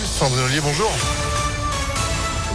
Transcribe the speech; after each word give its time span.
Sandrine 0.00 0.44
Ollier, 0.44 0.60
bonjour. 0.60 0.90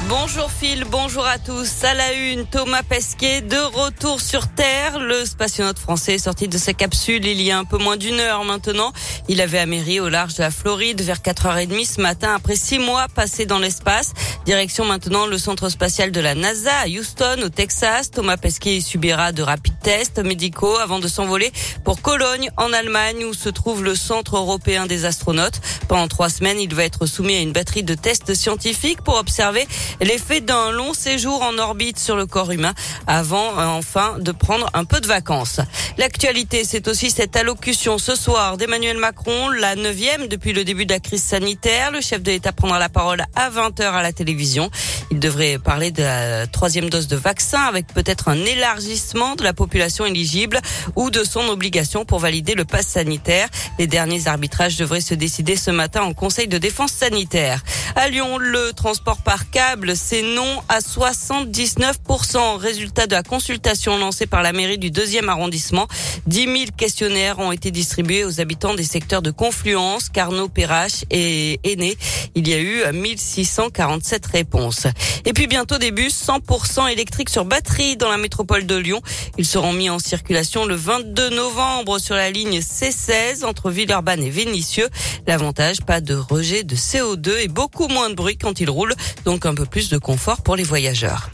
Bonjour 0.10 0.50
Phil, 0.50 0.86
bonjour 0.90 1.26
à 1.26 1.38
tous. 1.38 1.84
À 1.84 1.94
la 1.94 2.14
une, 2.14 2.46
Thomas 2.46 2.82
Pesquet 2.82 3.42
de 3.42 3.58
retour 3.58 4.22
sur 4.22 4.48
Terre. 4.48 5.00
Le 5.00 5.26
spationaute 5.26 5.80
français 5.80 6.16
est 6.16 6.20
sorti 6.20 6.48
de 6.48 6.58
sa 6.58 6.72
capsule 6.72 7.26
il 7.26 7.42
y 7.42 7.52
a 7.52 7.58
un 7.58 7.66
peu 7.66 7.78
moins 7.78 7.98
d'une 7.98 8.22
heure 8.22 8.46
maintenant. 8.46 8.94
Il 9.28 9.42
avait 9.42 9.60
améri 9.60 10.00
au 10.00 10.08
large 10.08 10.36
de 10.36 10.44
la 10.44 10.52
Floride 10.52 11.02
vers 11.02 11.18
4h30 11.18 11.96
ce 11.96 12.00
matin 12.00 12.34
après 12.34 12.56
six 12.56 12.80
mois 12.80 13.08
passés 13.14 13.46
dans 13.46 13.60
l'espace. 13.60 14.14
Direction 14.46 14.86
maintenant 14.86 15.26
le 15.26 15.38
centre 15.38 15.68
spatial 15.68 16.14
de 16.14 16.22
la 16.22 16.36
NASA 16.36 16.72
à 16.86 16.88
Houston 16.88 17.42
au 17.44 17.50
Texas. 17.50 18.10
Thomas 18.10 18.38
Pesquet 18.38 18.80
subira 18.80 19.34
de 19.34 19.44
rapides 19.44 19.78
tests 19.84 20.20
médicaux 20.20 20.78
avant 20.78 21.00
de 21.00 21.10
s'envoler 21.10 21.52
pour 21.84 22.02
Cologne 22.02 22.50
en 22.56 22.72
Allemagne 22.72 23.26
où 23.26 23.34
se 23.34 23.50
trouve 23.50 23.84
le 23.84 23.96
centre 23.96 24.38
européen 24.38 24.86
des 24.86 25.04
astronautes. 25.04 25.60
Pendant 25.90 26.08
trois 26.08 26.30
semaines, 26.30 26.60
il 26.60 26.74
va 26.74 26.86
être 26.86 27.06
soumis 27.08 27.36
à 27.36 27.42
une 27.42 27.52
batterie 27.52 27.84
de 27.84 27.94
tests 27.94 28.34
scientifiques 28.34 29.02
pour 29.02 29.16
observer 29.16 29.68
l'effet 30.02 30.42
d'un 30.42 30.72
long 30.72 30.94
séjour 30.94 31.42
en 31.42 31.58
orbite 31.58 32.00
sur 32.00 32.16
le 32.16 32.26
corps 32.26 32.52
humain 32.52 32.74
avant 33.08 33.60
euh, 33.60 33.66
enfin 33.66 34.18
de 34.20 34.32
prendre 34.32 34.70
un 34.74 34.86
peu 34.86 35.00
de 35.00 35.08
vacances. 35.08 35.60
L'actualité, 35.98 36.64
c'est 36.64 36.88
aussi 36.88 37.10
cette 37.10 37.36
allocution 37.36 37.98
ce 37.98 38.16
soir 38.16 38.58
d'Emmanuel 38.58 38.98
Macron, 38.98 39.50
la 39.50 39.76
neuvième 39.76 40.28
depuis 40.28 40.54
le 40.54 40.64
début 40.64 40.86
de 40.86 40.94
la 40.94 41.00
crise 41.00 41.24
sanitaire. 41.24 41.92
Le 41.92 42.02
chef 42.02 42.22
de 42.22 42.32
l'État 42.32 42.52
prendra 42.52 42.80
la 42.80 42.90
parole 42.90 43.24
à 43.36 43.50
20h 43.50 43.84
à 43.84 44.02
la 44.02 44.14
télévision. 44.14 44.70
Il 45.12 45.20
devrait 45.20 45.58
parler 45.58 45.92
de 45.92 46.04
la 46.04 46.48
troisième 46.48 46.90
dose 46.90 47.08
de 47.08 47.16
vaccin 47.16 47.62
avec 47.62 47.88
peut-être 47.88 48.28
un 48.30 48.46
élargissement 48.46 49.36
de 49.36 49.44
la 49.44 49.54
population 49.54 50.06
éligible 50.06 50.60
ou 50.96 51.10
de 51.10 51.24
son 51.24 51.48
obligation 51.48 52.06
pour 52.06 52.20
valider 52.20 52.56
le 52.56 52.66
pass 52.66 52.88
sanitaire. 52.88 53.50
Les 53.80 53.88
derniers 53.88 54.28
arbitrages 54.28 54.78
devraient 54.78 55.02
se 55.02 55.14
décider 55.14 55.56
ce 55.56 55.72
matin 55.72 56.02
en 56.02 56.14
Conseil 56.14 56.48
de 56.48 56.58
défense 56.58 56.92
sanitaire. 56.92 57.64
À 57.96 58.10
Lyon, 58.10 58.38
le 58.38 58.74
transport 58.74 59.18
par 59.18 59.50
câble, 59.50 59.87
c'est 59.96 60.22
non 60.22 60.62
à 60.70 60.80
79%. 60.80 62.58
Résultat 62.58 63.08
de 63.08 63.16
la 63.16 63.24
consultation 63.24 63.98
lancée 63.98 64.26
par 64.26 64.42
la 64.42 64.54
mairie 64.54 64.78
du 64.78 64.92
deuxième 64.92 65.30
arrondissement. 65.30 65.88
10 66.26 66.44
000 66.44 66.56
questionnaires 66.76 67.40
ont 67.40 67.52
été 67.52 67.72
distribués 67.72 68.24
aux 68.24 68.42
habitants 68.42 68.74
des 68.74 68.84
secteurs 68.84 69.22
de 69.22 69.32
Confluence, 69.32 70.10
Carnot, 70.10 70.50
Perrache 70.50 71.04
et 71.10 71.60
Aîné. 71.64 71.98
Il 72.36 72.48
y 72.48 72.54
a 72.54 72.60
eu 72.60 72.84
1647 72.92 74.26
réponses. 74.26 74.88
Et 75.26 75.34
puis 75.34 75.48
bientôt 75.48 75.78
des 75.78 75.92
bus 75.92 76.14
100% 76.28 76.92
électriques 76.92 77.30
sur 77.30 77.46
batterie 77.46 77.98
dans 77.98 78.10
la 78.10 78.18
métropole 78.18 78.66
de 78.66 78.76
Lyon. 78.76 79.02
Ils 79.38 79.46
seront 79.46 79.74
mis 79.74 79.90
en 79.90 80.00
circulation 80.00 80.66
le 80.66 80.76
22 80.76 81.30
novembre 81.30 82.00
sur 82.00 82.16
la 82.16 82.32
ligne 82.32 82.60
C16 82.60 83.46
entre 83.46 83.70
Villeurbanne 83.70 84.24
et 84.24 84.30
Vénissieux. 84.30 84.90
L'avantage, 85.28 85.82
pas 85.82 86.02
de 86.02 86.16
rejet 86.16 86.64
de 86.64 86.76
CO2 86.76 87.40
et 87.40 87.48
beaucoup 87.48 87.88
moins 87.88 88.10
de 88.10 88.16
bruit 88.16 88.38
quand 88.38 88.60
il 88.60 88.70
roule, 88.70 88.94
donc 89.26 89.46
un 89.46 89.54
peu 89.54 89.66
plus 89.66 89.77
de 89.86 90.00
confort 90.00 90.42
pour 90.42 90.56
les 90.56 90.64
voyageurs. 90.64 91.30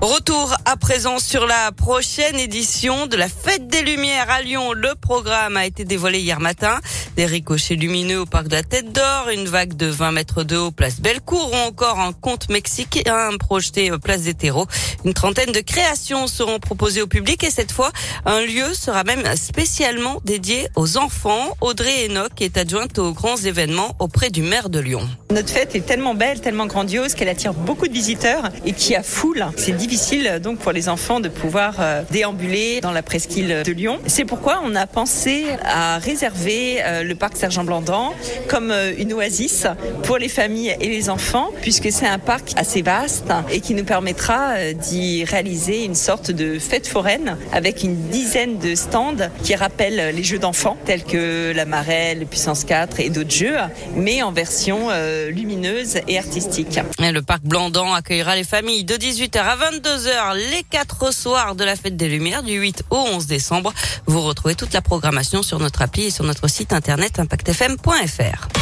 Retour 0.00 0.54
à 0.64 0.76
présent 0.76 1.18
sur 1.18 1.44
la 1.44 1.72
prochaine 1.72 2.38
édition 2.38 3.06
de 3.06 3.16
la 3.16 3.28
Fête 3.28 3.66
des 3.66 3.82
Lumières 3.82 4.30
à 4.30 4.40
Lyon. 4.40 4.72
Le 4.72 4.94
programme 4.94 5.56
a 5.56 5.66
été 5.66 5.84
dévoilé 5.84 6.20
hier 6.20 6.38
matin. 6.38 6.78
Des 7.16 7.26
ricochets 7.26 7.74
lumineux 7.74 8.20
au 8.20 8.26
parc 8.26 8.46
de 8.46 8.54
la 8.54 8.62
Tête 8.62 8.92
d'Or, 8.92 9.28
une 9.30 9.46
vague 9.46 9.76
de 9.76 9.86
20 9.86 10.12
mètres 10.12 10.44
de 10.44 10.56
haut 10.56 10.70
place 10.70 11.00
Bellecour 11.00 11.52
ou 11.52 11.56
encore 11.56 11.98
un 11.98 12.12
conte 12.12 12.48
mexicain 12.48 13.36
projeté 13.38 13.90
place 14.02 14.22
des 14.22 14.34
terreaux. 14.34 14.68
Une 15.04 15.12
trentaine 15.12 15.52
de 15.52 15.60
créations 15.60 16.28
seront 16.28 16.60
proposées 16.60 17.02
au 17.02 17.08
public 17.08 17.42
et 17.42 17.50
cette 17.50 17.72
fois, 17.72 17.90
un 18.24 18.40
lieu 18.40 18.72
sera 18.72 19.02
même 19.02 19.24
spécialement 19.36 20.22
dédié 20.24 20.68
aux 20.76 20.96
enfants. 20.96 21.56
Audrey 21.60 22.08
Enoch 22.08 22.40
est 22.40 22.56
adjointe 22.56 22.98
aux 23.00 23.12
grands 23.12 23.36
événements 23.36 23.96
auprès 23.98 24.30
du 24.30 24.42
maire 24.42 24.70
de 24.70 24.78
Lyon. 24.78 25.08
Notre 25.30 25.50
fête 25.50 25.76
est 25.76 25.86
tellement 25.86 26.14
belle, 26.14 26.40
tellement 26.40 26.66
grandiose 26.66 27.14
qu'elle 27.14 27.28
attire 27.28 27.54
beaucoup 27.54 27.86
de 27.86 27.92
visiteurs 27.92 28.50
et 28.66 28.72
qui 28.72 28.96
a 28.96 29.04
foule. 29.04 29.46
C'est 29.56 29.76
difficile 29.76 30.40
donc 30.42 30.58
pour 30.58 30.72
les 30.72 30.88
enfants 30.88 31.20
de 31.20 31.28
pouvoir 31.28 31.76
euh, 31.78 32.02
déambuler 32.10 32.80
dans 32.80 32.90
la 32.90 33.02
presqu'île 33.02 33.62
de 33.64 33.72
Lyon. 33.72 34.00
C'est 34.08 34.24
pourquoi 34.24 34.60
on 34.64 34.74
a 34.74 34.88
pensé 34.88 35.44
à 35.62 35.98
réserver 35.98 36.78
euh, 36.82 37.04
le 37.04 37.14
parc 37.14 37.36
Sergent 37.36 37.62
Blandan 37.62 38.12
comme 38.48 38.72
euh, 38.72 38.92
une 38.98 39.12
oasis 39.12 39.68
pour 40.02 40.18
les 40.18 40.28
familles 40.28 40.76
et 40.80 40.88
les 40.88 41.08
enfants 41.08 41.50
puisque 41.62 41.92
c'est 41.92 42.08
un 42.08 42.18
parc 42.18 42.50
assez 42.56 42.82
vaste 42.82 43.30
et 43.52 43.60
qui 43.60 43.74
nous 43.74 43.84
permettra 43.84 44.72
d'y 44.72 45.22
réaliser 45.22 45.84
une 45.84 45.94
sorte 45.94 46.32
de 46.32 46.58
fête 46.58 46.88
foraine 46.88 47.36
avec 47.52 47.84
une 47.84 47.94
dizaine 48.08 48.58
de 48.58 48.74
stands 48.74 49.30
qui 49.44 49.54
rappellent 49.54 50.12
les 50.12 50.24
jeux 50.24 50.40
d'enfants 50.40 50.76
tels 50.86 51.04
que 51.04 51.52
la 51.54 51.66
marelle, 51.66 52.26
puissance 52.26 52.64
4 52.64 52.98
et 52.98 53.10
d'autres 53.10 53.30
jeux 53.30 53.56
mais 53.94 54.22
en 54.22 54.32
version 54.32 54.88
lumineuse 55.28 55.98
et 56.08 56.18
artistique. 56.18 56.78
Le 56.98 57.20
parc 57.20 57.42
Blandan 57.42 57.92
accueillera 57.92 58.36
les 58.36 58.44
familles 58.44 58.84
de 58.84 58.94
18h 58.94 59.38
à 59.38 59.56
22h 59.56 60.50
les 60.50 60.62
quatre 60.62 61.12
soirs 61.12 61.54
de 61.54 61.64
la 61.64 61.76
fête 61.76 61.96
des 61.96 62.08
Lumières 62.08 62.42
du 62.42 62.52
8 62.54 62.84
au 62.90 62.96
11 62.96 63.26
décembre. 63.26 63.72
Vous 64.06 64.20
retrouvez 64.20 64.54
toute 64.54 64.72
la 64.72 64.82
programmation 64.82 65.42
sur 65.42 65.58
notre 65.58 65.82
appli 65.82 66.04
et 66.04 66.10
sur 66.10 66.24
notre 66.24 66.48
site 66.48 66.72
internet 66.72 67.18
impactfm.fr. 67.18 68.59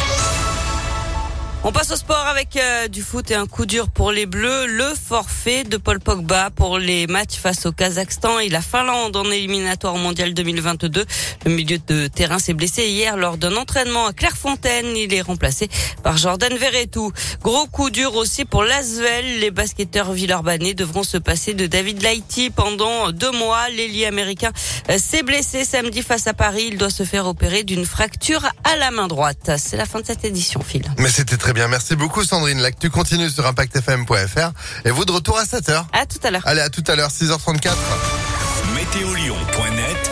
On 1.65 1.73
passe 1.73 1.91
au 1.91 1.97
sport 1.97 2.25
avec 2.25 2.55
euh, 2.55 2.87
du 2.87 3.01
foot 3.01 3.31
et 3.31 3.35
un 3.35 3.45
coup 3.45 3.65
dur 3.65 3.89
pour 3.89 4.13
les 4.13 4.25
Bleus. 4.25 4.65
Le 4.65 4.93
forfait 4.95 5.65
de 5.65 5.75
Paul 5.75 5.99
Pogba 5.99 6.51
pour 6.51 6.79
les 6.79 7.05
matchs 7.05 7.35
face 7.35 7.65
au 7.65 7.73
Kazakhstan 7.73 8.39
et 8.39 8.47
la 8.47 8.61
Finlande 8.61 9.17
en 9.17 9.25
éliminatoire 9.29 9.97
mondial 9.97 10.33
2022. 10.33 11.05
Le 11.45 11.51
milieu 11.51 11.77
de 11.85 12.07
terrain 12.07 12.39
s'est 12.39 12.53
blessé 12.53 12.87
hier 12.87 13.17
lors 13.17 13.37
d'un 13.37 13.57
entraînement 13.57 14.05
à 14.05 14.13
Clairefontaine. 14.13 14.95
Il 14.95 15.13
est 15.13 15.19
remplacé 15.21 15.67
par 16.01 16.15
Jordan 16.15 16.53
Verretou. 16.57 17.11
Gros 17.43 17.67
coup 17.67 17.89
dur 17.89 18.15
aussi 18.15 18.45
pour 18.45 18.63
l'Asvel. 18.63 19.41
Les 19.41 19.51
basketteurs 19.51 20.13
villeurbanais 20.13 20.73
devront 20.73 21.03
se 21.03 21.17
passer 21.17 21.53
de 21.53 21.67
David 21.67 22.01
Laïti 22.01 22.51
pendant 22.51 23.11
deux 23.11 23.31
mois. 23.31 23.67
L'ailier 23.69 24.05
américain 24.05 24.53
euh, 24.89 24.97
s'est 24.97 25.23
blessé 25.23 25.65
samedi 25.65 26.03
face 26.03 26.25
à 26.27 26.33
Paris. 26.33 26.69
Il 26.71 26.77
doit 26.77 26.89
se 26.89 27.03
faire 27.03 27.27
opérer 27.27 27.63
d'une 27.63 27.85
fracture 27.85 28.49
à 28.63 28.77
la 28.77 28.91
main 28.91 29.07
droite. 29.07 29.51
C'est 29.57 29.75
la 29.77 29.85
fin 29.85 29.99
de 29.99 30.05
cette 30.05 30.23
édition, 30.23 30.61
Phil. 30.61 30.83
Très 31.49 31.53
bien. 31.55 31.67
Merci 31.67 31.95
beaucoup, 31.95 32.23
Sandrine. 32.23 32.59
L'actu 32.59 32.91
continue 32.91 33.27
sur 33.27 33.47
impactfm.fr. 33.47 34.51
Et 34.85 34.91
vous 34.91 35.03
de 35.03 35.11
retour 35.11 35.39
à 35.39 35.45
7h. 35.45 35.83
À 35.93 36.05
tout 36.05 36.19
à 36.21 36.29
l'heure. 36.29 36.43
Allez, 36.45 36.61
à 36.61 36.69
tout 36.69 36.83
à 36.85 36.95
l'heure, 36.95 37.09
6h34. 37.09 37.71
Météolion.net 38.75 40.08